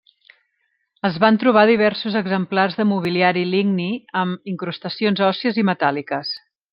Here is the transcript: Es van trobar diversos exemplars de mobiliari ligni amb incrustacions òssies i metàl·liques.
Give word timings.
Es 1.09 1.17
van 1.23 1.35
trobar 1.43 1.65
diversos 1.69 2.17
exemplars 2.23 2.79
de 2.81 2.87
mobiliari 2.93 3.43
ligni 3.53 3.89
amb 4.25 4.51
incrustacions 4.55 5.23
òssies 5.31 5.65
i 5.65 5.71
metàl·liques. 5.73 6.33